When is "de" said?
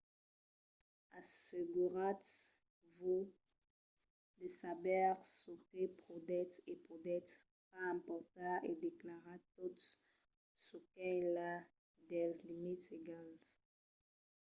4.37-4.47